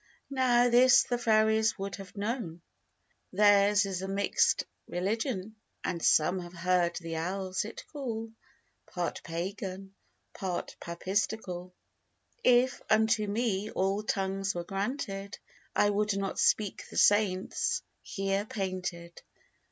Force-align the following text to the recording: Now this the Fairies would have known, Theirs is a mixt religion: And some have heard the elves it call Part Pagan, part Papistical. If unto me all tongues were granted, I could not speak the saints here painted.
Now 0.31 0.67
this 0.67 1.03
the 1.03 1.19
Fairies 1.19 1.77
would 1.77 1.97
have 1.97 2.17
known, 2.17 2.61
Theirs 3.33 3.85
is 3.85 4.01
a 4.01 4.07
mixt 4.07 4.65
religion: 4.87 5.57
And 5.83 6.01
some 6.01 6.39
have 6.39 6.53
heard 6.55 6.95
the 6.95 7.13
elves 7.13 7.65
it 7.65 7.85
call 7.93 8.31
Part 8.87 9.21
Pagan, 9.23 9.93
part 10.33 10.75
Papistical. 10.79 11.73
If 12.43 12.81
unto 12.89 13.27
me 13.27 13.69
all 13.69 14.01
tongues 14.01 14.55
were 14.55 14.63
granted, 14.63 15.37
I 15.75 15.89
could 15.89 16.17
not 16.17 16.39
speak 16.39 16.89
the 16.89 16.97
saints 16.97 17.83
here 18.01 18.45
painted. 18.45 19.21